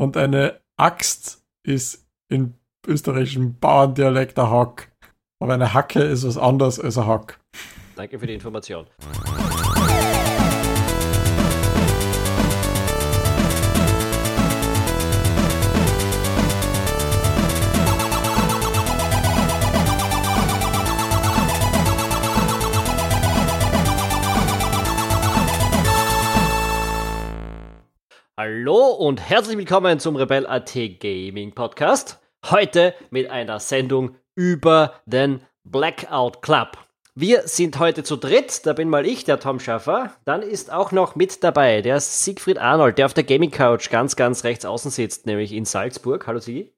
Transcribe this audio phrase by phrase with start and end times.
[0.00, 2.54] Und eine Axt ist in
[2.86, 4.90] österreichischem Bauerndialekt ein Hack.
[5.42, 7.38] Aber eine Hacke ist was anderes als ein Hack.
[7.96, 8.86] Danke für die Information.
[28.70, 32.20] Hallo und herzlich willkommen zum Rebel.at Gaming Podcast.
[32.48, 36.78] Heute mit einer Sendung über den Blackout Club.
[37.16, 40.14] Wir sind heute zu dritt, da bin mal ich, der Tom Schaffer.
[40.24, 44.14] Dann ist auch noch mit dabei der Siegfried Arnold, der auf der Gaming Couch ganz,
[44.14, 46.24] ganz rechts außen sitzt, nämlich in Salzburg.
[46.28, 46.72] Hallo Sigi.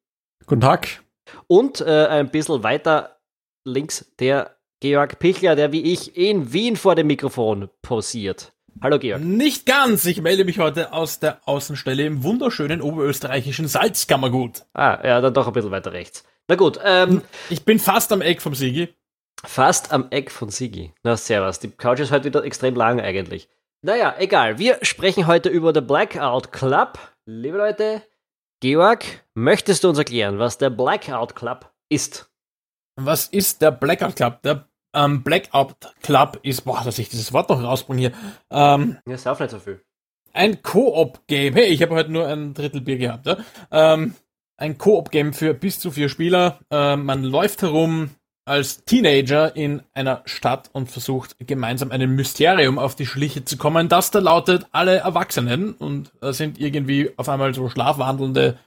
[0.46, 1.02] Guten Tag.
[1.46, 3.18] Und äh, ein bisschen weiter
[3.66, 8.54] links der Georg Pichler, der wie ich in Wien vor dem Mikrofon posiert.
[8.80, 9.22] Hallo Georg.
[9.22, 10.04] Nicht ganz.
[10.06, 14.64] Ich melde mich heute aus der Außenstelle im wunderschönen oberösterreichischen Salzkammergut.
[14.74, 16.24] Ah, ja, dann doch ein bisschen weiter rechts.
[16.48, 18.88] Na gut, ähm, Ich bin fast am Eck vom Sigi.
[19.44, 20.92] fast am Eck von Sigi.
[21.04, 21.60] Na, servus.
[21.60, 23.48] Die Couch ist heute wieder extrem lang eigentlich.
[23.82, 24.58] Naja, egal.
[24.58, 26.98] Wir sprechen heute über den Blackout Club.
[27.26, 28.02] Liebe Leute,
[28.60, 32.30] Georg, möchtest du uns erklären, was der Blackout Club ist?
[32.96, 34.42] Was ist der Blackout Club?
[34.42, 38.12] Der ähm, Blackout Club ist, boah, dass ich dieses Wort noch rausbringe hier,
[38.50, 39.80] ähm, Ja, sauf nicht so viel.
[40.32, 41.54] ein Koop-Game.
[41.54, 43.26] Hey, ich habe heute nur ein Drittel Bier gehabt.
[43.26, 43.36] Ja?
[43.70, 44.14] Ähm,
[44.56, 46.60] ein Koop-Game für bis zu vier Spieler.
[46.70, 48.10] Ähm, man läuft herum
[48.44, 53.88] als Teenager in einer Stadt und versucht gemeinsam einem Mysterium auf die Schliche zu kommen.
[53.88, 58.58] Das da lautet, alle Erwachsenen und äh, sind irgendwie auf einmal so schlafwandelnde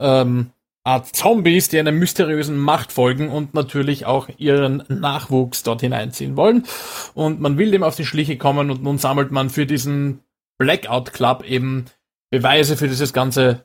[0.00, 0.50] ähm,
[0.86, 6.66] Art Zombies, die einer mysteriösen Macht folgen und natürlich auch ihren Nachwuchs dort hineinziehen wollen.
[7.14, 10.20] Und man will dem auf die Schliche kommen und nun sammelt man für diesen
[10.58, 11.86] Blackout Club eben
[12.30, 13.64] Beweise für dieses ganze,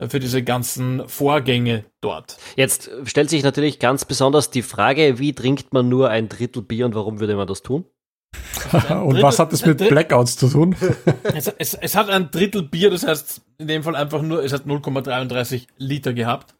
[0.00, 2.36] für diese ganzen Vorgänge dort.
[2.54, 6.86] Jetzt stellt sich natürlich ganz besonders die Frage, wie trinkt man nur ein Drittel Bier
[6.86, 7.86] und warum würde man das tun?
[8.90, 10.76] Und was hat das mit Drittel- Blackouts zu tun?
[11.34, 14.52] Es, es, es hat ein Drittel Bier, das heißt in dem Fall einfach nur, es
[14.52, 16.54] hat 0,33 Liter gehabt.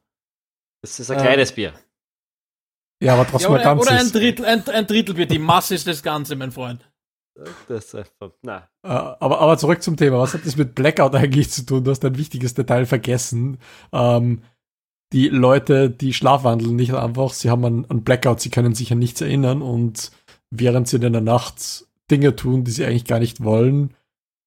[0.82, 1.72] Das ist ein Ähm, kleines Bier.
[3.02, 4.12] Ja, aber Ja, trotzdem ein oder, oder ein ganzes.
[4.12, 5.26] Drittel, ein, ein Drittel Bier.
[5.26, 6.88] Die Masse ist das Ganze, mein Freund.
[7.68, 10.18] Das ist einfach, na, Äh, aber, aber zurück zum Thema.
[10.18, 11.82] Was hat das mit Blackout eigentlich zu tun?
[11.84, 13.58] Du hast ein wichtiges Detail vergessen.
[13.92, 14.42] Ähm,
[15.12, 18.98] die Leute, die schlafwandeln, nicht einfach, sie haben einen, einen Blackout, sie können sich an
[18.98, 20.10] nichts erinnern und
[20.52, 23.94] während sie in der Nacht Dinge tun, die sie eigentlich gar nicht wollen,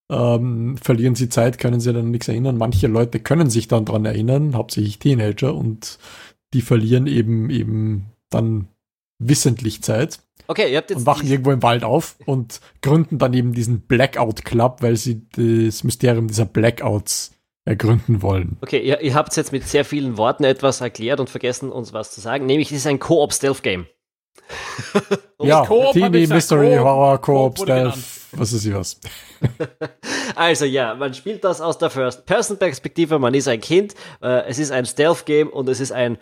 [0.09, 2.57] ähm, verlieren sie Zeit, können sie dann an nichts erinnern.
[2.57, 5.97] Manche Leute können sich dann dran erinnern, hauptsächlich Teenager, und
[6.53, 8.67] die verlieren eben eben dann
[9.19, 13.33] wissentlich Zeit Okay, ihr habt jetzt und wachen irgendwo im Wald auf und gründen dann
[13.33, 17.31] eben diesen Blackout Club, weil sie das Mysterium dieser Blackouts
[17.65, 18.57] ergründen wollen.
[18.61, 22.11] Okay, ihr, ihr habt jetzt mit sehr vielen Worten etwas erklärt und vergessen, uns was
[22.11, 22.45] zu sagen.
[22.45, 23.88] Nämlich, es ist ein Koop-Stealth-Game.
[25.41, 27.97] Ja, gesagt, Mystery, Coop, Horror, Coop Stealth,
[28.31, 29.00] was ist hier was.
[30.35, 34.72] Also ja, man spielt das aus der First-Person-Perspektive, man ist ein Kind, äh, es ist
[34.72, 36.18] ein Stealth-Game und es ist ein,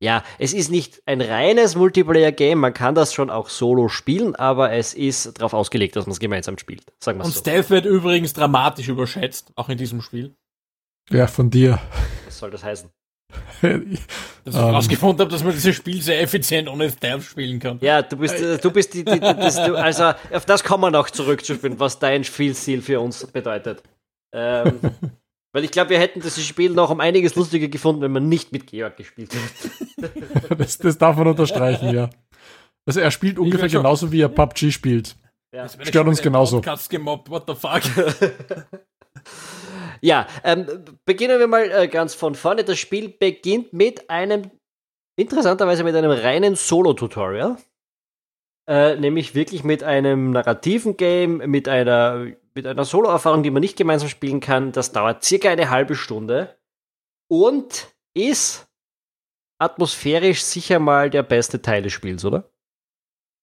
[0.00, 4.72] ja, es ist nicht ein reines Multiplayer-Game, man kann das schon auch solo spielen, aber
[4.72, 6.84] es ist darauf ausgelegt, dass man es gemeinsam spielt.
[7.02, 7.40] Sagen wir Und so.
[7.40, 10.34] Stealth wird übrigens dramatisch überschätzt, auch in diesem Spiel.
[11.10, 11.78] Ja, von dir.
[12.26, 12.90] Was soll das heißen?
[13.62, 14.74] Dass ich Ähm.
[14.74, 17.78] rausgefunden habe, dass man dieses Spiel sehr effizient ohne Stealth spielen kann.
[17.82, 20.84] Ja, du bist, äh, du bist die, die, die das, du, also auf das kommen
[20.84, 23.82] wir noch zurückzuspielen, was dein Spielstil für uns bedeutet.
[24.34, 24.80] Ähm,
[25.52, 28.52] weil ich glaube, wir hätten das Spiel noch um einiges lustiger gefunden, wenn man nicht
[28.52, 29.70] mit Georg gespielt hätte.
[30.56, 32.08] Das, das darf man unterstreichen, ja.
[32.86, 35.16] Also er spielt ungefähr genauso, wie er PUBG spielt.
[35.52, 35.68] Ja.
[35.68, 36.60] Stört uns genauso.
[36.60, 37.82] Podcast gemobbt, what the fuck?
[40.00, 40.66] Ja, ähm,
[41.04, 42.64] beginnen wir mal äh, ganz von vorne.
[42.64, 44.50] Das Spiel beginnt mit einem,
[45.16, 47.56] interessanterweise mit einem reinen Solo-Tutorial.
[48.68, 53.78] Äh, nämlich wirklich mit einem narrativen Game, mit einer, mit einer Solo-Erfahrung, die man nicht
[53.78, 54.72] gemeinsam spielen kann.
[54.72, 56.58] Das dauert circa eine halbe Stunde
[57.28, 58.68] und ist
[59.58, 62.50] atmosphärisch sicher mal der beste Teil des Spiels, oder?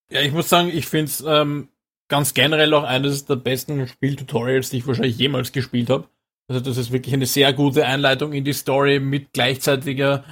[0.09, 1.69] Ja, ich muss sagen, ich finde es ähm,
[2.07, 6.07] ganz generell auch eines der besten Spieltutorials, die ich wahrscheinlich jemals gespielt habe.
[6.47, 10.23] Also das ist wirklich eine sehr gute Einleitung in die Story mit gleichzeitiger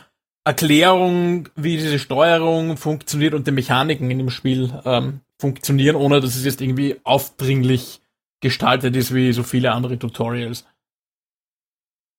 [0.45, 6.35] Erklärung, wie diese Steuerung funktioniert und die Mechaniken in dem Spiel ähm, funktionieren, ohne dass
[6.35, 8.01] es jetzt irgendwie aufdringlich
[8.41, 10.65] gestaltet ist wie so viele andere Tutorials.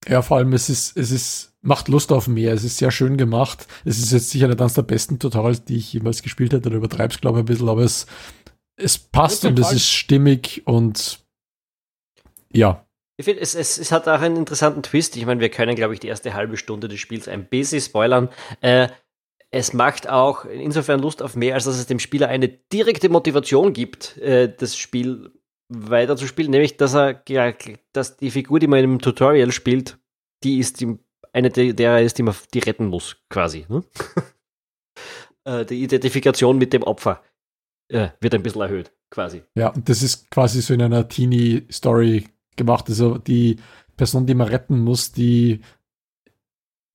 [0.09, 2.53] Ja, vor allem, es ist, es ist, macht Lust auf mehr.
[2.53, 3.67] Es ist sehr schön gemacht.
[3.85, 6.71] Es ist jetzt sicher nicht eines der besten Tutorials, die ich jemals gespielt hätte.
[6.71, 8.07] Da übertreib's, glaube ich, ein bisschen, aber es,
[8.77, 11.21] es passt und es ist stimmig und
[12.53, 12.87] ja,
[13.17, 15.17] Ich finde, es, es, es hat auch einen interessanten Twist.
[15.17, 18.29] Ich meine, wir können, glaube ich, die erste halbe Stunde des Spiels ein bisschen spoilern.
[18.61, 18.89] Äh,
[19.51, 23.73] es macht auch insofern Lust auf mehr, als dass es dem Spieler eine direkte Motivation
[23.73, 25.31] gibt, äh, das Spiel
[25.69, 27.53] weiter zu spielen, nämlich dass er ja,
[27.93, 29.99] dass die Figur, die man im Tutorial spielt,
[30.43, 30.99] die ist die,
[31.33, 33.65] eine der, der ist, die man die retten muss, quasi.
[33.69, 33.85] Ne?
[35.45, 37.23] äh, die Identifikation mit dem Opfer
[37.89, 39.43] äh, wird ein bisschen erhöht, quasi.
[39.55, 42.27] Ja, und das ist quasi so in einer Teenie-Story
[42.57, 42.89] gemacht.
[42.89, 43.57] Also die
[43.97, 45.61] Person, die man retten muss, die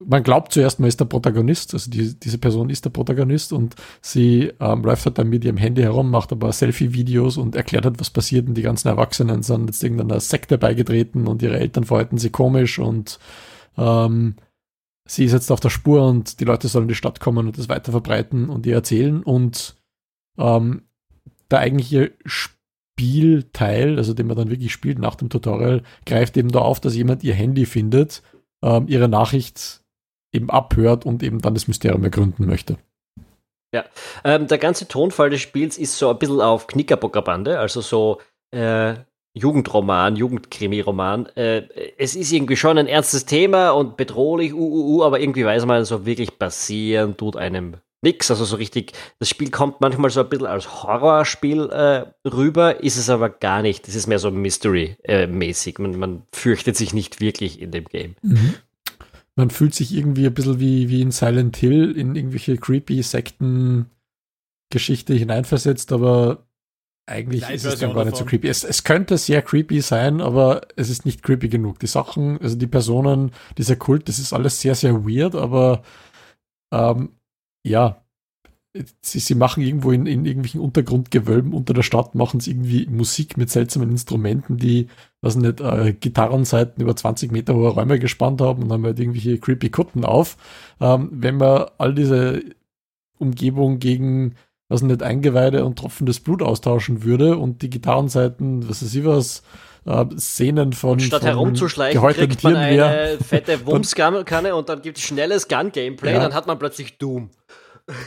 [0.05, 3.75] man glaubt zuerst, man ist der Protagonist, also die, diese Person ist der Protagonist und
[4.01, 7.99] sie ähm, läuft halt dann mit ihrem Handy herum, macht aber Selfie-Videos und erklärt halt,
[7.99, 12.17] was passiert und die ganzen Erwachsenen sind jetzt irgendeiner Sekte beigetreten und ihre Eltern verhalten
[12.17, 13.19] sie komisch und
[13.77, 14.35] ähm,
[15.05, 17.57] sie ist jetzt auf der Spur und die Leute sollen in die Stadt kommen und
[17.57, 19.75] das weiter verbreiten und ihr erzählen und
[20.39, 20.83] ähm,
[21.51, 26.59] der eigentliche Spielteil, also den man dann wirklich spielt nach dem Tutorial, greift eben da
[26.59, 28.23] auf, dass jemand ihr Handy findet,
[28.63, 29.81] ähm, ihre Nachricht
[30.31, 32.77] eben abhört und eben dann das Mysterium ergründen möchte.
[33.73, 33.85] Ja,
[34.23, 38.19] ähm, der ganze Tonfall des Spiels ist so ein bisschen auf Knickerbockerbande, also so
[38.51, 38.95] äh,
[39.33, 41.27] Jugendroman, Jugendkrimi-Roman.
[41.35, 45.45] Äh, es ist irgendwie schon ein ernstes Thema und bedrohlich, uh, uh, uh, aber irgendwie
[45.45, 48.31] weiß man, so wirklich passieren tut einem nix.
[48.31, 52.97] Also so richtig, das Spiel kommt manchmal so ein bisschen als Horrorspiel äh, rüber, ist
[52.97, 53.87] es aber gar nicht.
[53.87, 55.79] Das ist mehr so Mystery-mäßig.
[55.79, 58.15] man, man fürchtet sich nicht wirklich in dem Game.
[58.21, 58.55] Mhm
[59.39, 65.13] man fühlt sich irgendwie ein bisschen wie, wie in Silent Hill in irgendwelche creepy Sekten-Geschichte
[65.13, 66.45] hineinversetzt, aber
[67.05, 68.49] eigentlich ist es dann gar nicht so creepy.
[68.49, 71.79] Es, es könnte sehr creepy sein, aber es ist nicht creepy genug.
[71.79, 75.83] Die Sachen, also die Personen, dieser Kult, das ist alles sehr, sehr weird, aber
[76.73, 77.13] ähm,
[77.63, 78.01] ja,
[79.01, 83.37] sie, sie machen irgendwo in, in irgendwelchen Untergrundgewölben unter der Stadt, machen sie irgendwie Musik
[83.37, 84.87] mit seltsamen Instrumenten, die,
[85.21, 89.39] was nicht, äh, Gitarrenseiten über 20 Meter hohe Räume gespannt haben und haben halt irgendwelche
[89.39, 90.37] creepy Kutten auf.
[90.79, 92.43] Ähm, wenn man all diese
[93.17, 94.35] Umgebung gegen,
[94.69, 99.43] was nicht, Eingeweide und tropfendes Blut austauschen würde und die Gitarrenseiten, was weiß ich was,
[99.89, 100.99] äh, Szenen von.
[100.99, 103.17] Statt von herumzuschleichen, kriegt man eine mehr.
[103.19, 106.19] fette Wumskanne und dann gibt es schnelles Gun-Gameplay, ja.
[106.19, 107.31] dann hat man plötzlich Doom.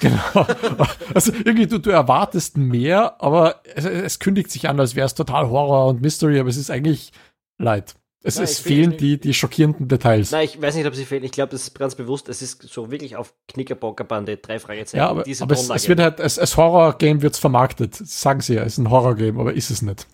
[0.01, 0.47] Genau.
[1.15, 5.15] Also irgendwie, du, du erwartest mehr, aber es, es kündigt sich an, als wäre es
[5.15, 7.13] total Horror und Mystery, aber es ist eigentlich
[7.59, 7.95] Leid.
[8.23, 10.31] Es, Nein, es fehlen die, die schockierenden Details.
[10.31, 11.25] Nein, ich weiß nicht, ob sie fehlen.
[11.25, 12.29] Ich glaube, das ist ganz bewusst.
[12.29, 14.99] Es ist so wirklich auf Knickerbockerbande, drei Fragezeichen.
[14.99, 17.95] Ja, aber, aber es, es, wird halt, als, als Horror-Game wird es vermarktet.
[17.97, 20.07] Sagen sie ja, es ist ein Horror-Game, aber ist es nicht.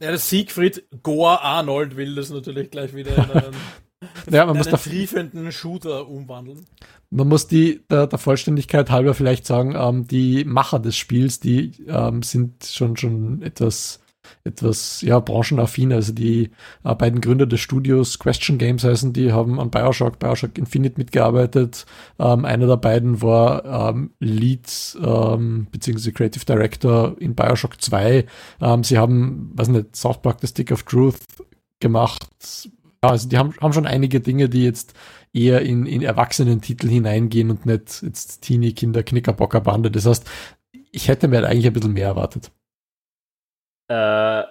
[0.00, 3.56] Ja, das Siegfried Goa Arnold will das natürlich gleich wieder in einen,
[4.30, 6.66] ja, man muss einen triefenden Shooter umwandeln.
[7.10, 11.72] Man muss die der, der Vollständigkeit halber vielleicht sagen, ähm, die Macher des Spiels, die
[11.88, 14.00] ähm, sind schon schon etwas
[14.44, 15.92] etwas ja branchenaffin.
[15.92, 16.50] Also die
[16.84, 21.86] äh, beiden Gründer des Studios Question Games heißen, die haben an Bioshock, Bioshock Infinite mitgearbeitet.
[22.18, 26.12] Ähm, einer der beiden war ähm, Lead ähm, bzw.
[26.12, 28.24] Creative Director in Bioshock 2.
[28.60, 31.18] Ähm, sie haben, weiß nicht, South Park The Stick of Truth
[31.80, 32.26] gemacht.
[33.02, 34.94] Ja, also die haben, haben schon einige Dinge, die jetzt
[35.32, 39.90] eher in, in Erwachsenentitel hineingehen und nicht jetzt Teenie, Kinder, Knickerbocker Bande.
[39.90, 40.28] Das heißt,
[40.90, 42.50] ich hätte mir halt eigentlich ein bisschen mehr erwartet.
[43.88, 44.44] Äh,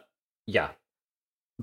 [0.46, 0.76] ja.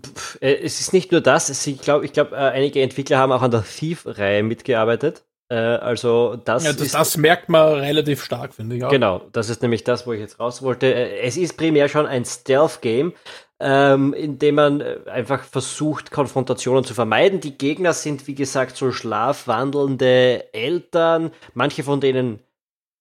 [0.01, 3.19] Pff, äh, es ist nicht nur das, es, ich glaube, ich glaub, äh, einige Entwickler
[3.19, 5.25] haben auch an der Thief-Reihe mitgearbeitet.
[5.49, 8.91] Äh, also das, ja, das, ist, das merkt man relativ stark, finde ich auch.
[8.91, 10.93] Genau, das ist nämlich das, wo ich jetzt raus wollte.
[10.93, 13.13] Äh, es ist primär schon ein Stealth-Game,
[13.61, 17.41] ähm, indem man äh, einfach versucht, Konfrontationen zu vermeiden.
[17.41, 21.31] Die Gegner sind, wie gesagt, so schlafwandelnde Eltern.
[21.53, 22.41] Manche von denen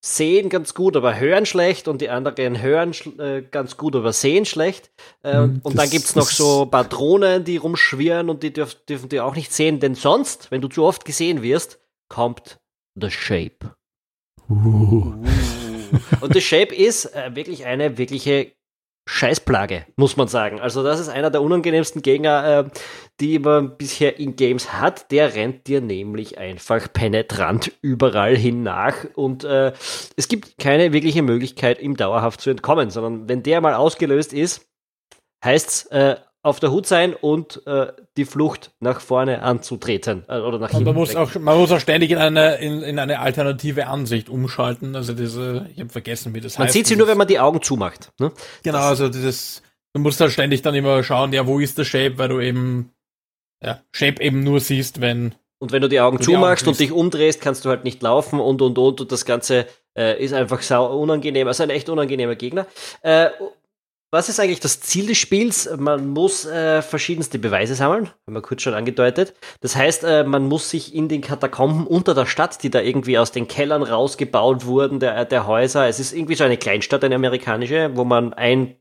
[0.04, 4.44] sehen ganz gut, aber hören schlecht und die anderen hören äh, ganz gut, aber sehen
[4.44, 4.90] schlecht.
[5.22, 9.08] Äh, mhm, und dann gibt es noch so Patronen, die rumschwirren und die dürf, dürfen
[9.08, 12.60] die auch nicht sehen, denn sonst, wenn du zu oft gesehen wirst, kommt
[13.00, 13.74] The Shape.
[14.50, 15.14] Uh.
[16.20, 18.52] Und The Shape ist äh, wirklich eine wirkliche
[19.06, 20.60] Scheißplage, muss man sagen.
[20.60, 22.70] Also das ist einer der unangenehmsten Gegner, äh,
[23.20, 25.10] die man bisher in Games hat.
[25.10, 29.72] Der rennt dir nämlich einfach penetrant überall hin nach und äh,
[30.16, 34.66] es gibt keine wirkliche Möglichkeit, ihm dauerhaft zu entkommen, sondern wenn der mal ausgelöst ist,
[35.44, 37.86] heißt's äh, auf der Hut sein und äh,
[38.18, 40.84] die Flucht nach vorne anzutreten äh, oder nach hinten.
[40.84, 44.94] Man muss, auch, man muss auch ständig in eine, in, in eine alternative Ansicht umschalten.
[44.94, 46.74] Also diese, ich habe vergessen, wie das man heißt.
[46.74, 48.12] Man sieht sie nur, wenn man die Augen zumacht.
[48.20, 48.30] Ne?
[48.62, 49.62] Genau, das, also dieses,
[49.94, 52.90] du musst da ständig dann immer schauen, ja, wo ist der Shape, weil du eben,
[53.62, 55.34] ja, Shape eben nur siehst, wenn.
[55.58, 58.60] Und wenn du die Augen zumachst und dich umdrehst, kannst du halt nicht laufen und
[58.60, 61.48] und und und das Ganze äh, ist einfach sau unangenehm.
[61.48, 62.66] Also ein echt unangenehmer Gegner.
[63.00, 63.30] Äh,
[64.14, 65.68] was ist eigentlich das Ziel des Spiels?
[65.76, 69.34] Man muss äh, verschiedenste Beweise sammeln, haben wir kurz schon angedeutet.
[69.60, 73.18] Das heißt, äh, man muss sich in den Katakomben unter der Stadt, die da irgendwie
[73.18, 77.16] aus den Kellern rausgebaut wurden, der, der Häuser, es ist irgendwie so eine Kleinstadt, eine
[77.16, 78.76] amerikanische, wo man ein,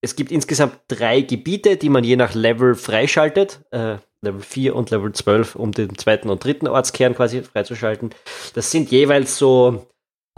[0.00, 3.60] es gibt insgesamt drei Gebiete, die man je nach Level freischaltet.
[3.72, 8.14] Äh, Level 4 und Level 12, um den zweiten und dritten Ortskern quasi freizuschalten.
[8.54, 9.86] Das sind jeweils so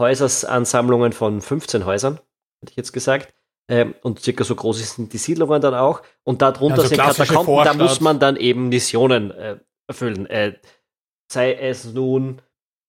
[0.01, 2.15] Häusersansammlungen von 15 Häusern,
[2.59, 3.33] hätte ich jetzt gesagt.
[3.67, 6.01] Ähm, und circa so groß sind die Siedlungen dann auch.
[6.23, 7.77] Und darunter Also sind Katakomben, da Vorstadt.
[7.77, 9.57] muss man dann eben Missionen äh,
[9.87, 10.27] erfüllen.
[10.27, 10.59] Äh,
[11.31, 12.41] sei es nun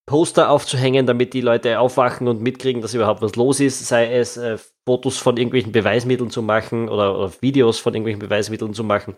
[0.06, 4.36] Poster aufzuhängen, damit die Leute aufwachen und mitkriegen, dass überhaupt was los ist, sei es
[4.36, 9.16] äh, Fotos von irgendwelchen Beweismitteln zu machen oder, oder Videos von irgendwelchen Beweismitteln zu machen.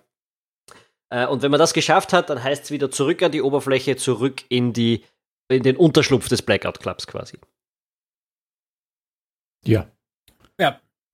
[1.11, 3.97] Äh, und wenn man das geschafft hat, dann heißt es wieder zurück an die Oberfläche,
[3.97, 5.05] zurück in die
[5.51, 7.39] in den Unterschlupf des Blackout Clubs quasi.
[9.65, 9.91] Ja.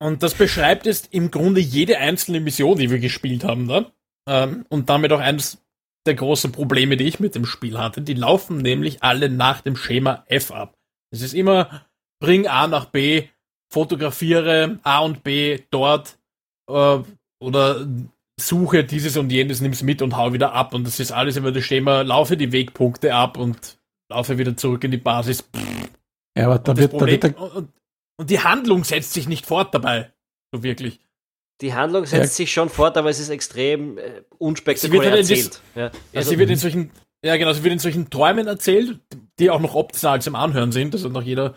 [0.00, 3.90] Und das beschreibt jetzt im Grunde jede einzelne Mission, die wir gespielt haben da.
[4.28, 5.58] Ähm, und damit auch eines
[6.06, 8.02] der großen Probleme, die ich mit dem Spiel hatte.
[8.02, 10.76] Die laufen nämlich alle nach dem Schema F ab.
[11.10, 11.86] Es ist immer,
[12.20, 13.28] bring A nach B,
[13.72, 16.18] fotografiere A und B dort
[16.68, 16.98] äh,
[17.40, 17.86] oder
[18.38, 20.74] suche dieses und jenes, nimm's mit und hau wieder ab.
[20.74, 23.78] Und das ist alles immer das Schema, laufe die Wegpunkte ab und
[24.10, 25.48] laufe wieder zurück in die Basis.
[26.36, 27.68] Ja, aber da wird, da Problem, wird der, und,
[28.16, 30.12] und, die Handlung setzt sich nicht fort dabei.
[30.52, 31.00] So wirklich.
[31.60, 32.44] Die Handlung setzt Ja.
[32.44, 35.60] sich schon fort, aber es ist extrem äh, Sie wird unspektakulär halt in erzählt.
[35.74, 36.90] Ja, Ja, also, sie wird in solchen,
[37.24, 38.98] ja genau, sie wird in solchen Träumen erzählt,
[39.38, 40.94] die auch noch optional zum Anhören sind.
[40.94, 41.54] Also nach jeder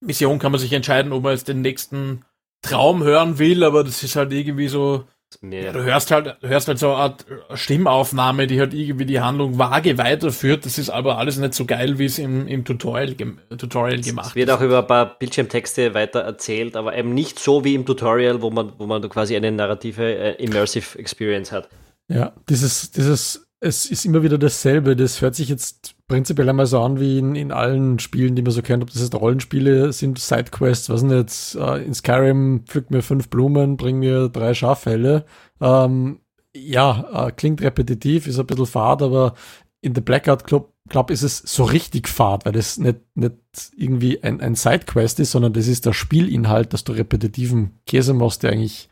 [0.00, 2.24] Mission kann man sich entscheiden, ob man jetzt den nächsten
[2.62, 5.04] Traum hören will, aber das ist halt irgendwie so,
[5.42, 9.20] ja, du hörst halt, du hörst halt so eine Art Stimmaufnahme, die halt irgendwie die
[9.20, 10.64] Handlung vage weiterführt.
[10.64, 14.28] Das ist aber alles nicht so geil, wie es im, im Tutorial, gem Tutorial gemacht
[14.28, 17.84] es wird auch über ein paar Bildschirmtexte weiter erzählt, aber eben nicht so wie im
[17.86, 21.68] Tutorial, wo man, wo man quasi eine narrative äh, Immersive Experience hat.
[22.08, 24.96] ja, dieses, dieses, es ist immer wieder dasselbe.
[24.96, 28.52] Das hört sich jetzt prinzipiell einmal so an wie in, in allen Spielen, die man
[28.52, 32.90] so kennt, ob das jetzt Rollenspiele sind, Sidequests, was denn jetzt, äh, in Skyrim pflück
[32.90, 35.24] mir fünf Blumen, bring mir drei Schaffelle.
[35.60, 36.20] Ähm,
[36.54, 39.34] ja, äh, klingt repetitiv, ist ein bisschen fad, aber
[39.80, 43.34] in The Blackout Club, Club ist es so richtig fad, weil das nicht, nicht
[43.76, 48.42] irgendwie ein, ein Sidequest ist, sondern das ist der Spielinhalt, dass du repetitiven Käse machst,
[48.42, 48.88] der eigentlich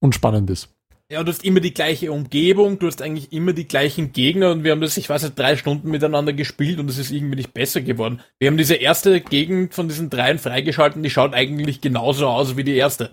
[0.00, 0.68] unspannend ist.
[1.10, 4.62] Ja, du hast immer die gleiche Umgebung, du hast eigentlich immer die gleichen Gegner und
[4.62, 7.52] wir haben das, ich weiß nicht, drei Stunden miteinander gespielt und es ist irgendwie nicht
[7.52, 8.22] besser geworden.
[8.38, 12.62] Wir haben diese erste Gegend von diesen dreien freigeschalten, die schaut eigentlich genauso aus wie
[12.62, 13.12] die erste.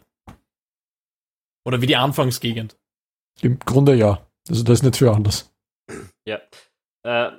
[1.65, 2.77] Oder wie die Anfangsgegend.
[3.41, 4.27] Im Grunde ja.
[4.47, 5.51] Also das ist nicht viel anders.
[6.27, 6.39] Ja.
[7.03, 7.31] Äh,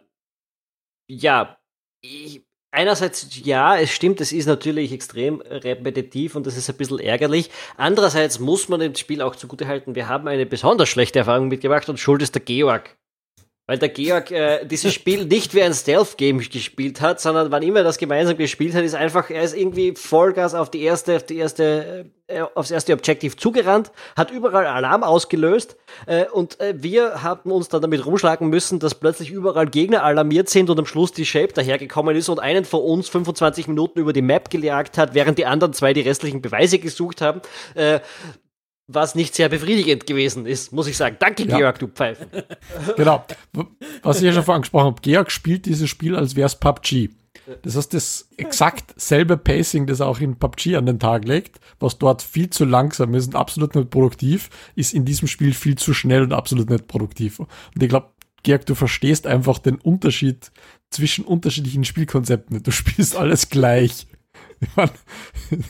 [1.09, 1.57] ja,
[2.03, 6.99] ich, einerseits ja, es stimmt, es ist natürlich extrem repetitiv und das ist ein bisschen
[6.99, 7.51] ärgerlich.
[7.77, 11.99] Andererseits muss man dem Spiel auch zugutehalten, wir haben eine besonders schlechte Erfahrung mitgemacht und
[11.99, 12.97] schuld ist der Georg.
[13.69, 17.81] Weil der Georg äh, dieses Spiel nicht wie ein Stealth-Game gespielt hat, sondern wann immer
[17.81, 21.25] er das gemeinsam gespielt hat, ist einfach, er ist irgendwie Vollgas auf die erste, auf
[21.25, 27.23] die erste, äh, aufs erste Objective zugerannt, hat überall Alarm ausgelöst äh, und äh, wir
[27.23, 31.13] haben uns dann damit rumschlagen müssen, dass plötzlich überall Gegner alarmiert sind und am Schluss
[31.13, 35.13] die Shape dahergekommen ist und einen von uns 25 Minuten über die Map gejagt hat,
[35.13, 37.43] während die anderen zwei die restlichen Beweise gesucht haben.
[37.75, 38.01] Äh,
[38.89, 41.17] was nicht sehr befriedigend gewesen ist, muss ich sagen.
[41.21, 41.59] Danke, Ja.
[41.59, 42.27] Georg, du Pfeife.
[42.97, 43.25] Genau.
[44.03, 47.11] Was ich ja schon vorher angesprochen habe, Georg spielt dieses Spiel, als wäre es PUBG.
[47.63, 51.61] Das heißt, das exakt selbe Pacing, das er auch in PUBG an den Tag legt,
[51.81, 55.77] was dort viel zu langsam ist und absolut nicht produktiv, ist in diesem Spiel viel
[55.77, 57.39] zu schnell und absolut nicht produktiv.
[57.39, 57.49] Und
[57.81, 58.09] ich glaube,
[58.43, 60.51] Georg, du verstehst einfach den Unterschied
[60.91, 62.63] zwischen unterschiedlichen Spielkonzepten.
[62.63, 64.07] Du spielst alles gleich.
[64.61, 64.91] Ich mein,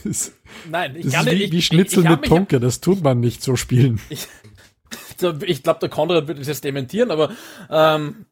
[0.03, 0.31] das
[0.69, 1.39] Nein, ich das kann ist nicht.
[1.41, 3.99] wie, ich, wie Schnitzel ich, ich mit mich- Tunke, das tut man nicht so spielen.
[5.17, 7.31] So, Ich glaube, der Konrad wird das jetzt dementieren, aber
[7.69, 8.25] ähm,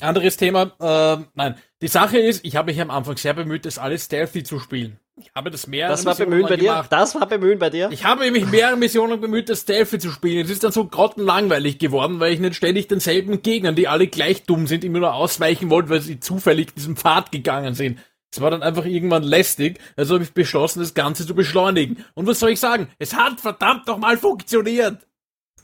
[0.00, 0.72] anderes Thema.
[0.80, 4.44] Äh, nein, die Sache ist, ich habe mich am Anfang sehr bemüht, das alles stealthy
[4.44, 4.98] zu spielen.
[5.20, 6.68] Ich habe das mehrere Das war Missionen bemühen bei lang dir?
[6.70, 6.92] gemacht.
[6.92, 7.88] Das war bemühen bei dir?
[7.90, 10.44] Ich habe mich mehrere Missionen bemüht, das Stealthy zu spielen.
[10.44, 14.44] Es ist dann so grottenlangweilig geworden, weil ich nicht ständig denselben Gegnern, die alle gleich
[14.44, 17.98] dumm sind, immer nur ausweichen wollte, weil sie zufällig diesen Pfad gegangen sind.
[18.30, 22.04] Es war dann einfach irgendwann lästig, also habe ich beschlossen, das Ganze zu beschleunigen.
[22.14, 22.88] Und was soll ich sagen?
[22.98, 25.06] Es hat verdammt nochmal funktioniert.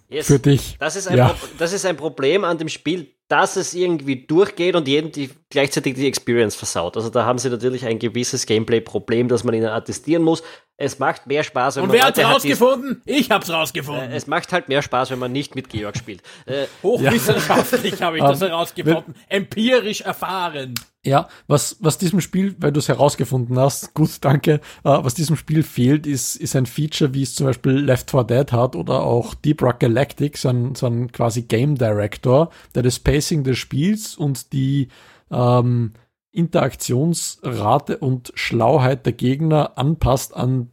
[0.09, 0.27] Yes.
[0.27, 0.77] Für dich.
[0.79, 1.35] Das ist, ein Ja.
[1.59, 5.95] Das ist ein Problem an dem Spiel, dass es irgendwie durchgeht und jedem die, gleichzeitig
[5.95, 6.97] die Experience versaut.
[6.97, 10.43] Also da haben sie natürlich ein gewisses Gameplay-Problem, das man ihnen attestieren muss.
[10.77, 13.03] Es macht mehr Spaß, wenn Und man wer hat's Leute hat, rausgefunden?
[13.07, 14.11] Ich hab's rausgefunden.
[14.11, 16.23] Äh, es macht halt mehr Spaß, wenn man nicht mit Georg spielt.
[16.47, 19.15] Äh, Hochwissenschaftlich habe ich das herausgefunden.
[19.29, 20.75] Empirisch erfahren.
[21.07, 25.37] Ja, was, was diesem Spiel, weil du es herausgefunden hast, gut, danke, uh, was diesem
[25.37, 29.03] Spiel fehlt, ist, ist ein Feature, wie es zum Beispiel Left 4 Dead hat oder
[29.03, 33.59] auch Deep Rock Galactic, so ein, so ein quasi Game Director, der das Pacing des
[33.59, 34.89] Spiels und die
[35.35, 35.93] ähm,
[36.33, 40.71] Interaktionsrate und Schlauheit der Gegner anpasst an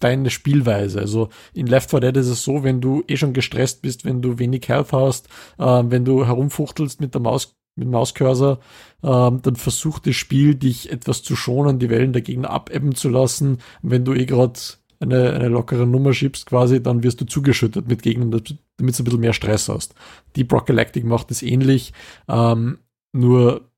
[0.00, 1.00] deine Spielweise.
[1.00, 4.22] Also in Left 4 Dead ist es so, wenn du eh schon gestresst bist, wenn
[4.22, 5.28] du wenig Health hast,
[5.58, 8.58] äh, wenn du herumfuchtelst mit der Maus, mit dem Mauscursor,
[9.02, 13.08] äh, dann versucht das Spiel, dich etwas zu schonen, die Wellen der Gegner abebben zu
[13.08, 13.58] lassen.
[13.82, 14.60] Wenn du eh gerade
[15.00, 18.86] eine, eine lockere Nummer schiebst quasi, dann wirst du zugeschüttet mit Gegnern, damit du ein
[18.86, 19.94] bisschen mehr Stress hast.
[20.36, 21.92] Deep Rock Galactic macht es ähnlich,
[22.28, 22.78] ähm,
[23.14, 23.70] nur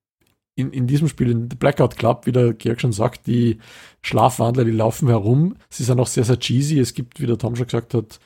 [0.56, 3.58] in, in diesem Spiel, in The Blackout Club, wie der Georg schon sagt, die
[4.02, 5.56] Schlafwandler, die laufen herum.
[5.68, 6.78] Sie sind auch sehr, sehr cheesy.
[6.78, 8.18] Es gibt, wie der Tom schon gesagt hat,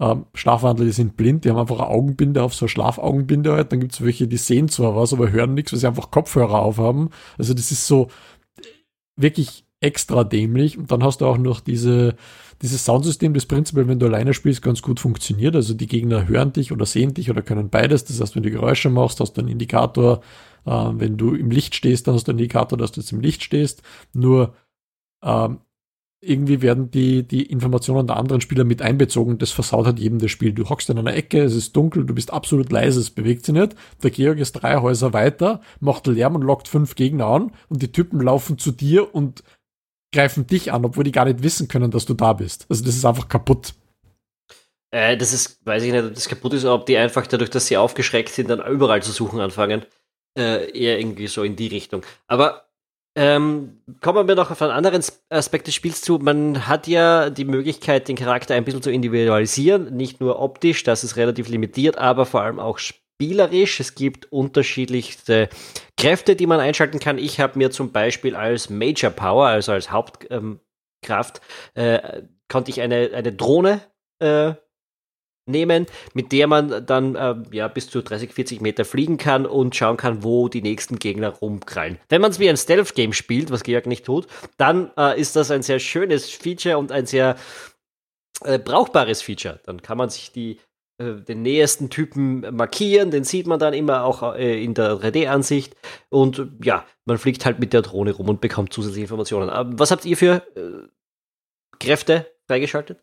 [0.00, 3.72] ähm, Schlafwandler, die sind blind, die haben einfach eine Augenbinde auf, so eine Schlafaugenbinde halt.
[3.72, 6.60] Dann gibt es welche, die sehen zwar was, aber hören nichts, weil sie einfach Kopfhörer
[6.60, 7.10] aufhaben.
[7.38, 8.08] Also das ist so
[9.16, 10.78] wirklich extra dämlich.
[10.78, 12.16] Und dann hast du auch noch diese,
[12.62, 15.54] dieses Soundsystem, das prinzipiell, wenn du alleine spielst, ganz gut funktioniert.
[15.54, 18.04] Also die Gegner hören dich oder sehen dich oder können beides.
[18.04, 20.20] Das heißt, wenn du Geräusche machst, hast du einen Indikator,
[20.64, 23.20] äh, wenn du im Licht stehst, dann hast du einen Indikator, dass du jetzt im
[23.20, 23.82] Licht stehst.
[24.12, 24.54] Nur
[25.22, 25.58] ähm,
[26.24, 29.38] irgendwie werden die, die Informationen der anderen Spieler mit einbezogen.
[29.38, 30.52] Das versaut halt jedem das Spiel.
[30.52, 33.54] Du hockst in einer Ecke, es ist dunkel, du bist absolut leise, es bewegt sich
[33.54, 33.74] nicht.
[34.02, 37.92] Der Georg ist drei Häuser weiter, macht Lärm und lockt fünf Gegner an und die
[37.92, 39.44] Typen laufen zu dir und
[40.14, 42.66] greifen dich an, obwohl die gar nicht wissen können, dass du da bist.
[42.70, 43.74] Also das ist einfach kaputt.
[44.90, 47.66] Äh, das ist, weiß ich nicht, ob das kaputt ist, ob die einfach dadurch, dass
[47.66, 49.84] sie aufgeschreckt sind, dann überall zu suchen anfangen.
[50.38, 52.02] Äh, eher irgendwie so in die Richtung.
[52.26, 52.64] Aber
[53.16, 56.18] ähm, kommen wir noch auf einen anderen Aspekt des Spiels zu.
[56.18, 59.96] Man hat ja die Möglichkeit, den Charakter ein bisschen zu individualisieren.
[59.96, 62.78] Nicht nur optisch, das ist relativ limitiert, aber vor allem auch
[63.14, 63.80] spielerisch.
[63.80, 65.48] Es gibt unterschiedlichste
[65.96, 67.18] Kräfte, die man einschalten kann.
[67.18, 71.40] Ich habe mir zum Beispiel als Major Power, also als Hauptkraft,
[71.76, 73.80] ähm, äh, konnte ich eine, eine Drohne
[74.18, 74.54] äh,
[75.46, 79.76] nehmen, mit der man dann äh, ja, bis zu 30, 40 Meter fliegen kann und
[79.76, 81.98] schauen kann, wo die nächsten Gegner rumkrallen.
[82.08, 85.50] Wenn man es wie ein Stealth-Game spielt, was Georg nicht tut, dann äh, ist das
[85.50, 87.36] ein sehr schönes Feature und ein sehr
[88.42, 89.60] äh, brauchbares Feature.
[89.64, 90.58] Dann kann man sich die
[90.98, 95.74] den nächsten Typen markieren, den sieht man dann immer auch äh, in der 3D-Ansicht
[96.08, 99.50] und ja, man fliegt halt mit der Drohne rum und bekommt zusätzliche Informationen.
[99.50, 100.88] Aber was habt ihr für äh,
[101.80, 103.02] Kräfte freigeschaltet?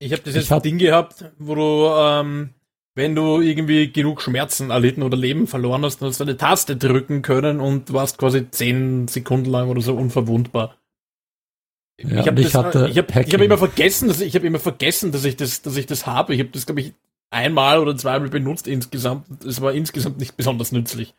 [0.00, 2.50] Ich habe das jetzt hab ein Ding gehabt, wo du, ähm,
[2.94, 6.76] wenn du irgendwie genug Schmerzen erlitten oder Leben verloren hast, dann hast du eine Taste
[6.76, 10.77] drücken können und warst quasi zehn Sekunden lang oder so unverwundbar.
[12.00, 15.10] Ja, ich habe ich, ich hab, ich hab immer vergessen, dass ich habe immer vergessen,
[15.10, 16.34] dass ich das, dass ich das habe.
[16.34, 16.94] Ich habe das glaube ich
[17.30, 19.44] einmal oder zweimal benutzt insgesamt.
[19.44, 21.14] Es war insgesamt nicht besonders nützlich.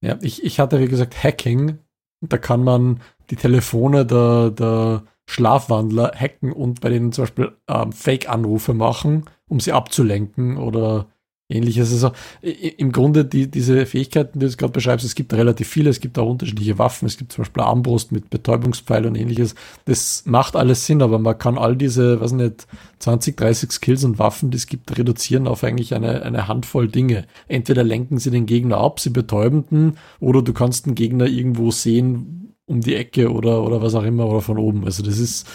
[0.00, 1.78] Ja, ich, ich hatte wie gesagt Hacking.
[2.20, 7.92] Da kann man die Telefone der, der Schlafwandler hacken und bei denen zum Beispiel ähm,
[7.92, 11.06] Fake-Anrufe machen, um sie abzulenken oder
[11.48, 11.92] ähnliches.
[11.92, 16.00] Also im Grunde die, diese Fähigkeiten, die du gerade beschreibst, es gibt relativ viele, es
[16.00, 19.54] gibt auch unterschiedliche Waffen, es gibt zum Beispiel Armbrust mit Betäubungspfeil und ähnliches.
[19.86, 22.66] Das macht alles Sinn, aber man kann all diese, weiß nicht,
[22.98, 27.26] 20, 30 Skills und Waffen, die es gibt, reduzieren auf eigentlich eine, eine Handvoll Dinge.
[27.46, 31.70] Entweder lenken sie den Gegner ab, sie betäuben den, oder du kannst den Gegner irgendwo
[31.70, 34.84] sehen, um die Ecke oder, oder was auch immer oder von oben.
[34.84, 35.46] Also das ist,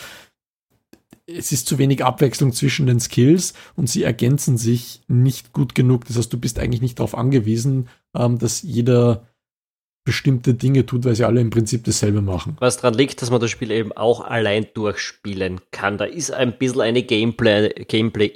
[1.25, 6.05] es ist zu wenig Abwechslung zwischen den Skills und sie ergänzen sich nicht gut genug.
[6.05, 9.27] Das heißt, du bist eigentlich nicht darauf angewiesen, ähm, dass jeder
[10.05, 12.57] bestimmte Dinge tut, weil sie alle im Prinzip dasselbe machen.
[12.59, 15.97] Was daran liegt, dass man das Spiel eben auch allein durchspielen kann.
[15.97, 18.31] Da ist ein bisschen eine Gameplay-Imbalance Gameplay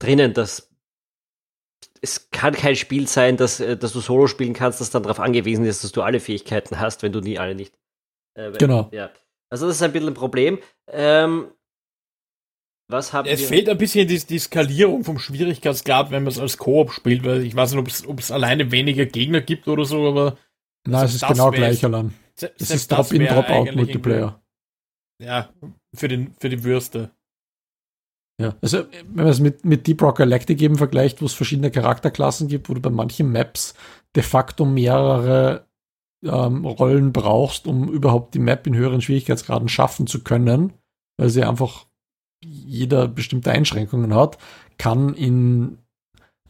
[0.00, 0.34] drinnen.
[0.34, 0.70] Das
[2.02, 5.20] es kann kein Spiel sein, dass, äh, dass du Solo spielen kannst, das dann darauf
[5.20, 7.74] angewiesen ist, dass du alle Fähigkeiten hast, wenn du nie alle nicht.
[8.34, 8.88] Äh, wenn, genau.
[8.92, 9.10] Ja.
[9.48, 10.58] Also das ist ein bisschen ein Problem.
[10.88, 11.48] Ähm,
[12.88, 13.48] was haben es wir?
[13.48, 17.42] fehlt ein bisschen die, die Skalierung vom Schwierigkeitsgrad, wenn man es als Koop spielt, weil
[17.42, 20.36] ich weiß nicht, ob es alleine weniger Gegner gibt oder so, aber.
[20.86, 22.14] Nein, es ist genau gleich, Alan.
[22.36, 24.40] Es ist Drop-in, Drop-out-Multiplayer.
[25.22, 25.50] Ja,
[25.94, 27.10] für, den, für die Würste.
[28.40, 31.70] Ja, also wenn man es mit, mit Deep Rock Galactic eben vergleicht, wo es verschiedene
[31.70, 33.74] Charakterklassen gibt, wo du bei manchen Maps
[34.14, 35.66] de facto mehrere
[36.22, 40.74] ähm, Rollen brauchst, um überhaupt die Map in höheren Schwierigkeitsgraden schaffen zu können,
[41.16, 41.85] weil sie einfach
[42.46, 44.38] jeder bestimmte Einschränkungen hat,
[44.78, 45.78] kann in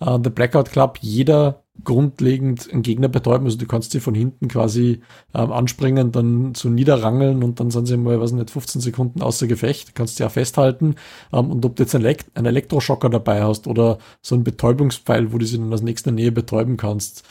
[0.00, 3.46] äh, The Blackout Club jeder grundlegend einen Gegner betäuben.
[3.46, 5.00] Also du kannst sie von hinten quasi
[5.34, 9.46] ähm, anspringen, dann so niederrangeln und dann sind sie mal, was nicht, 15 Sekunden außer
[9.46, 9.94] Gefecht.
[9.94, 10.96] Kannst sie ja festhalten.
[11.32, 15.32] Ähm, und ob du jetzt einen, Elekt einen Elektroschocker dabei hast oder so einen Betäubungspfeil,
[15.32, 17.24] wo du sie dann aus nächster Nähe betäuben kannst,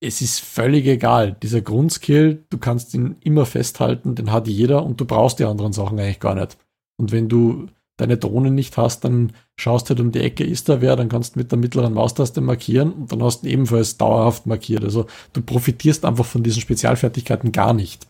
[0.00, 1.36] es ist völlig egal.
[1.42, 5.72] Dieser Grundskill, du kannst ihn immer festhalten, den hat jeder und du brauchst die anderen
[5.72, 6.58] Sachen eigentlich gar nicht.
[6.96, 10.80] Und wenn du deine Drohne nicht hast, dann schaust halt um die Ecke, ist da
[10.80, 14.46] wer, dann kannst du mit der mittleren Maustaste markieren und dann hast du ebenfalls dauerhaft
[14.46, 14.84] markiert.
[14.84, 18.06] Also du profitierst einfach von diesen Spezialfertigkeiten gar nicht.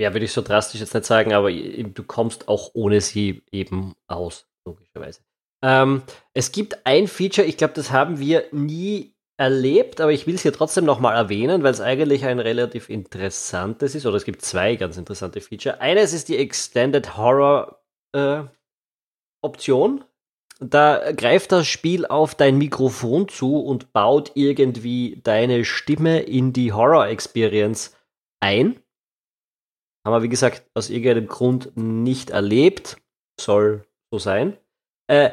[0.00, 3.94] Ja, würde ich so drastisch jetzt nicht sagen, aber du kommst auch ohne sie eben
[4.06, 5.20] aus, logischerweise.
[5.62, 6.02] Ähm,
[6.34, 10.42] es gibt ein Feature, ich glaube, das haben wir nie erlebt, aber ich will es
[10.42, 14.76] hier trotzdem nochmal erwähnen, weil es eigentlich ein relativ interessantes ist, oder es gibt zwei
[14.76, 15.80] ganz interessante Feature.
[15.80, 17.80] Eines ist die Extended Horror
[18.18, 18.48] äh,
[19.42, 20.04] Option.
[20.60, 26.72] Da greift das Spiel auf dein Mikrofon zu und baut irgendwie deine Stimme in die
[26.72, 27.96] Horror Experience
[28.40, 28.80] ein.
[30.04, 32.96] Haben wir, wie gesagt, aus irgendeinem Grund nicht erlebt.
[33.40, 34.56] Soll so sein.
[35.06, 35.30] Äh,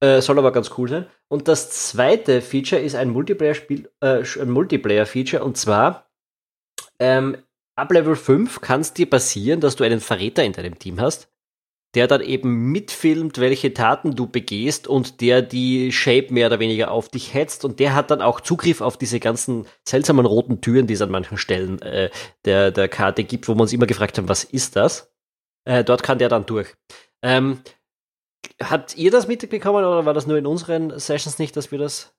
[0.00, 1.06] äh, soll aber ganz cool sein.
[1.28, 6.08] Und das zweite Feature ist ein Multiplayer-Spiel, äh, ein Multiplayer-Feature und zwar
[6.98, 7.36] ähm,
[7.76, 11.28] ab Level 5 kann es dir passieren, dass du einen Verräter in deinem Team hast,
[11.96, 16.90] der dann eben mitfilmt, welche Taten du begehst und der die Shape mehr oder weniger
[16.90, 20.86] auf dich hetzt und der hat dann auch Zugriff auf diese ganzen seltsamen roten Türen,
[20.86, 22.10] die es an manchen Stellen äh,
[22.44, 25.12] der, der Karte gibt, wo wir uns immer gefragt haben, was ist das?
[25.64, 26.74] Äh, dort kann der dann durch.
[27.22, 27.58] Ähm,
[28.62, 32.14] Habt ihr das mitbekommen oder war das nur in unseren Sessions nicht, dass wir das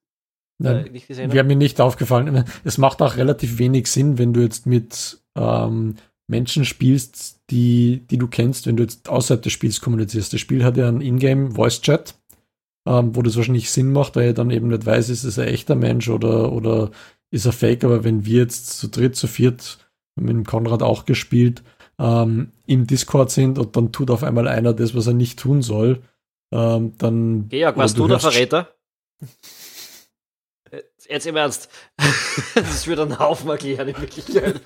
[0.64, 1.34] äh, nicht gesehen haben?
[1.34, 2.46] Wir haben mir nicht aufgefallen.
[2.64, 5.96] Es macht auch relativ wenig Sinn, wenn du jetzt mit ähm,
[6.28, 10.34] Menschen spielst, die, die du kennst, wenn du jetzt außerhalb des Spiels kommunizierst.
[10.34, 12.16] Das Spiel hat ja einen Ingame Voice Chat,
[12.86, 15.48] ähm, wo das wahrscheinlich Sinn macht, weil er dann eben nicht weiß, ist es ein
[15.48, 16.92] echter Mensch oder, oder
[17.32, 17.86] ist er fake.
[17.86, 19.80] Aber wenn wir jetzt zu dritt, zu viert
[20.16, 21.64] mit dem Konrad auch gespielt,
[22.00, 25.62] ähm, im Discord sind und dann tut auf einmal einer das, was er nicht tun
[25.62, 26.04] soll,
[26.52, 27.48] ähm, dann.
[27.50, 28.70] Georg, warst du, du der Verräter?
[31.08, 31.70] Jetzt im Ernst.
[32.56, 34.62] das würde einen Haufen erklären in Wirklichkeit.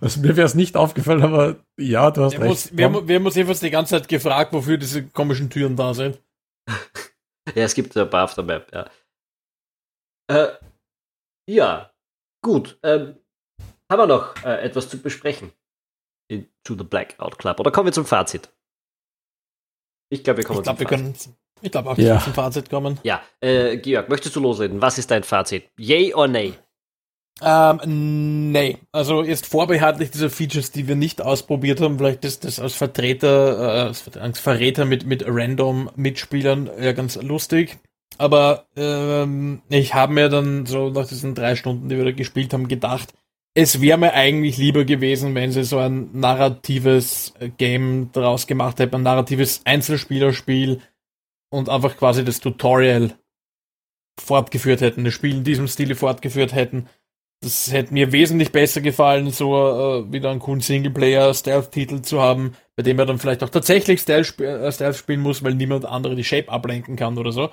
[0.00, 2.48] Also mir wäre es nicht aufgefallen, aber ja, du hast wir recht.
[2.48, 5.76] Muss, wir, haben, wir haben uns jedenfalls die ganze Zeit gefragt, wofür diese komischen Türen
[5.76, 6.20] da sind.
[7.54, 8.90] ja, es gibt ein paar auf der Map, ja.
[10.30, 10.52] Äh,
[11.48, 11.92] ja,
[12.42, 12.78] gut.
[12.82, 13.16] Ähm,
[13.90, 15.52] haben wir noch äh, etwas zu besprechen?
[16.28, 17.60] In, to the Blackout Club.
[17.60, 18.50] Oder kommen wir zum Fazit?
[20.10, 21.14] Ich glaube, wir kommen ich glaub, wir können,
[21.60, 22.20] Ich glaube auch, ja.
[22.20, 22.98] zum Fazit kommen.
[23.04, 24.82] Ja, äh, Georg, möchtest du losreden?
[24.82, 25.64] Was ist dein Fazit?
[25.78, 26.54] Yay or nay?
[27.42, 28.78] Ähm, nee.
[28.92, 33.88] Also jetzt vorbehaltlich dieser Features, die wir nicht ausprobiert haben, vielleicht ist das als Vertreter,
[33.88, 37.78] äh, als Verräter mit, mit random Mitspielern ja ganz lustig.
[38.18, 42.52] Aber ähm, ich habe mir dann so nach diesen drei Stunden, die wir da gespielt
[42.52, 43.12] haben, gedacht,
[43.54, 48.78] es wäre mir eigentlich lieber gewesen, wenn sie so ein narratives äh, Game daraus gemacht
[48.78, 50.80] hätten, ein narratives Einzelspielerspiel
[51.54, 53.14] und einfach quasi das Tutorial
[54.20, 56.88] fortgeführt hätten, das Spiel in diesem Stile fortgeführt hätten.
[57.42, 62.82] Das hätte mir wesentlich besser gefallen, so äh, wieder einen coolen Singleplayer-Stealth-Titel zu haben, bei
[62.82, 66.16] dem er dann vielleicht auch tatsächlich Stealth, sp äh, Stealth spielen muss, weil niemand andere
[66.16, 67.50] die Shape ablenken kann oder so.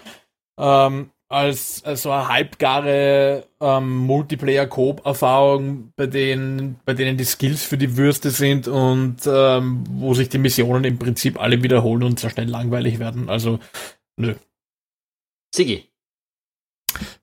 [0.58, 7.78] Ähm, als, als so eine halbgare ähm, Multiplayer-Coop-Erfahrung, bei denen, bei denen die Skills für
[7.78, 12.32] die Würste sind und ähm, wo sich die Missionen im Prinzip alle wiederholen und sehr
[12.32, 13.30] schnell langweilig werden.
[13.30, 13.60] Also,
[14.17, 14.36] nö.
[15.56, 15.89] Sigi.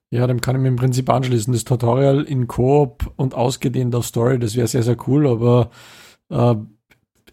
[0.09, 1.53] Ja, dem kann ich mir im Prinzip anschließen.
[1.53, 5.69] Das Tutorial in Coop und ausgedehnt auf Story, das wäre sehr, sehr cool, aber
[6.29, 6.55] äh,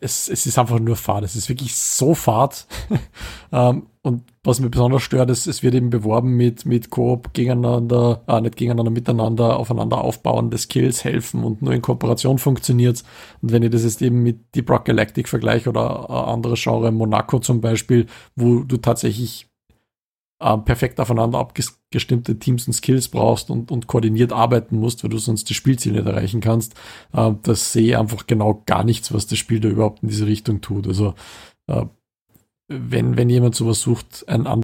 [0.01, 1.25] es, es ist einfach nur fad.
[1.25, 2.67] Es ist wirklich so fad.
[3.53, 8.23] ähm, und was mir besonders stört, ist, es wird eben beworben mit, mit Koop gegeneinander,
[8.29, 13.03] äh, nicht gegeneinander, miteinander, aufeinander aufbauen, des Skills helfen und nur in Kooperation funktioniert
[13.43, 16.93] Und wenn ich das jetzt eben mit Deep Rock Galactic vergleiche oder äh, andere Genre,
[16.93, 18.07] Monaco zum Beispiel,
[18.37, 19.49] wo du tatsächlich
[20.39, 25.19] äh, perfekt aufeinander abgestimmte Teams und Skills brauchst und, und koordiniert arbeiten musst, weil du
[25.19, 26.75] sonst die Spielziele nicht erreichen kannst,
[27.13, 30.27] äh, das sehe ich einfach genau gar nichts, was das Spiel da überhaupt in diese
[30.27, 30.87] Richtung tut.
[30.87, 31.15] Also
[31.69, 31.87] äh,
[32.69, 34.63] wenn, wenn jemand sowas sucht, ein anderes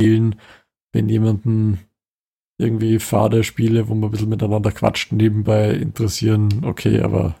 [0.00, 0.36] Spielen,
[0.92, 1.80] wenn jemanden
[2.58, 7.36] irgendwie fade Spiele, wo man ein bisschen miteinander quatscht, nebenbei interessieren, okay, aber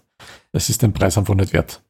[0.52, 1.82] es ist den Preis einfach nicht wert.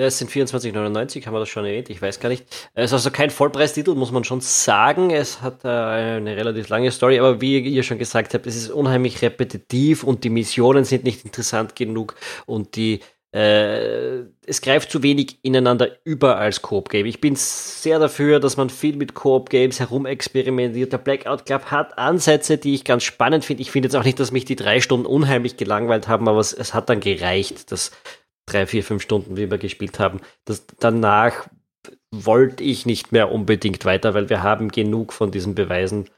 [0.00, 2.44] Es sind 24,99, haben wir das schon erwähnt, ich weiß gar nicht.
[2.74, 5.10] Es ist also kein Vollpreistitel, muss man schon sagen.
[5.10, 8.70] Es hat äh, eine relativ lange Story, aber wie ihr schon gesagt habt, es ist
[8.70, 12.14] unheimlich repetitiv und die Missionen sind nicht interessant genug
[12.46, 13.00] und die
[13.34, 17.04] äh, es greift zu wenig ineinander über als Coop-Game.
[17.04, 20.92] Ich bin sehr dafür, dass man viel mit Coop-Games herumexperimentiert.
[20.92, 23.62] Der Blackout Club hat Ansätze, die ich ganz spannend finde.
[23.62, 26.52] Ich finde jetzt auch nicht, dass mich die drei Stunden unheimlich gelangweilt haben, aber es,
[26.52, 27.90] es hat dann gereicht, dass
[28.50, 30.20] drei, vier, fünf Stunden, wie wir gespielt haben.
[30.44, 31.48] Das, danach
[32.10, 36.08] wollte ich nicht mehr unbedingt weiter, weil wir haben genug von diesen Beweisen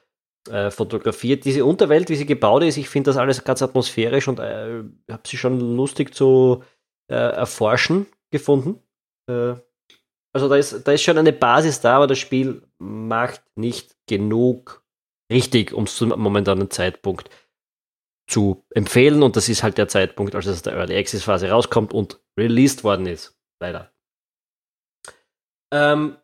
[0.49, 1.45] äh, fotografiert.
[1.45, 5.23] Diese Unterwelt, wie sie gebaut ist, ich finde das alles ganz atmosphärisch und äh, habe
[5.27, 6.63] sie schon lustig zu
[7.11, 8.81] äh, erforschen gefunden.
[9.29, 9.55] Äh,
[10.33, 14.85] also da ist, da ist schon eine Basis da, aber das Spiel macht nicht genug
[15.31, 17.31] richtig, um es zum momentanen Zeitpunkt
[18.31, 19.23] zu empfehlen.
[19.23, 22.21] Und das ist halt der Zeitpunkt, als es aus der Early Access Phase rauskommt und
[22.39, 23.39] released worden ist.
[23.61, 23.93] Leider.
[25.73, 26.17] Ähm,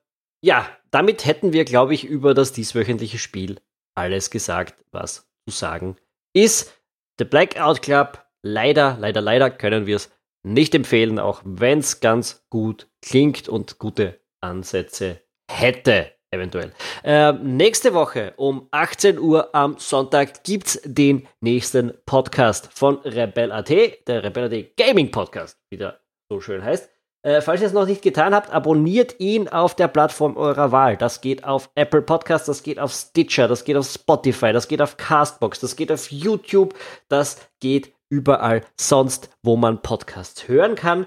[0.43, 3.61] ja, damit hätten wir, glaube ich, über das dieswöchentliche Spiel
[3.95, 5.97] alles gesagt, was zu sagen
[6.35, 6.73] ist.
[7.19, 10.11] The Blackout Club, leider, leider, leider können wir es
[10.43, 16.73] nicht empfehlen, auch wenn es ganz gut klingt und gute Ansätze hätte, eventuell.
[17.03, 23.71] Äh, nächste Woche um 18 Uhr am Sonntag gibt es den nächsten Podcast von Rebel.at,
[24.07, 26.89] der Rebel.at Gaming Podcast, wie der so schön heißt.
[27.27, 30.97] Äh, falls ihr es noch nicht getan habt, abonniert ihn auf der Plattform eurer Wahl.
[30.97, 34.81] Das geht auf Apple Podcasts, das geht auf Stitcher, das geht auf Spotify, das geht
[34.81, 36.77] auf Castbox, das geht auf YouTube,
[37.09, 41.07] das geht überall sonst, wo man Podcasts hören kann.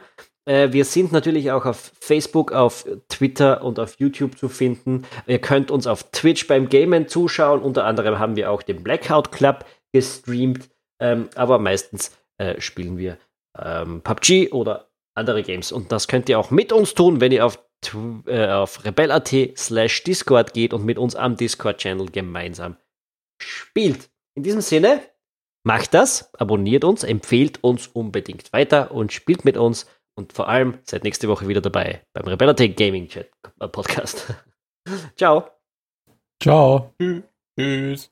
[0.50, 5.06] Äh, wir sind natürlich auch auf Facebook, auf Twitter und auf YouTube zu finden.
[5.28, 7.62] Ihr könnt uns auf Twitch beim Gamen zuschauen.
[7.62, 10.68] Unter anderem haben wir auch den Blackout Club gestreamt.
[11.00, 13.20] Ähm, aber meistens äh, spielen wir
[13.58, 15.72] ähm, PUBG oder andere Games.
[15.72, 17.60] Und das könnt ihr auch mit uns tun, wenn ihr auf,
[18.26, 22.76] äh, auf rebel.at slash Discord geht und mit uns am Discord-Channel gemeinsam
[23.40, 24.10] spielt.
[24.36, 25.02] In diesem Sinne,
[25.64, 29.86] macht das, abonniert uns, empfehlt uns unbedingt weiter und spielt mit uns.
[30.20, 33.32] Und vor allem seid nächste Woche wieder dabei beim Rebel.at Gaming Chat
[33.72, 34.36] Podcast.
[35.16, 35.50] Ciao.
[36.44, 36.94] Ciao.
[37.58, 38.08] Tschüss.